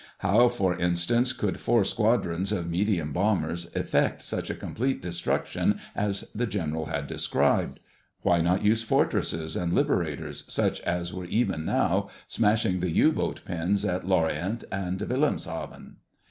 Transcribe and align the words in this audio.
How, 0.17 0.49
for 0.49 0.75
instance, 0.75 1.31
could 1.31 1.59
four 1.59 1.83
squadrons 1.83 2.51
of 2.51 2.67
medium 2.67 3.13
bombers 3.13 3.67
effect 3.75 4.23
such 4.23 4.49
a 4.49 4.55
complete 4.55 4.99
destruction 4.99 5.79
as 5.95 6.27
the 6.33 6.47
general 6.47 6.87
had 6.87 7.05
described? 7.05 7.79
Why 8.23 8.41
not 8.41 8.63
use 8.63 8.81
Fortresses 8.81 9.55
and 9.55 9.73
Liberators, 9.73 10.43
such 10.51 10.81
as 10.81 11.13
were 11.13 11.25
even 11.25 11.65
now 11.65 12.09
smashing 12.25 12.79
the 12.79 12.89
U 12.89 13.11
boat 13.11 13.41
pens 13.45 13.85
at 13.85 14.03
Lorient 14.03 14.63
and 14.71 14.97
Wilhelmshaven? 15.01 15.97